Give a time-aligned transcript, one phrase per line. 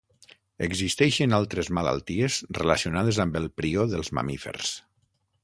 [0.67, 4.75] Existeixen altres malalties relacionades amb el prió dels mamífers.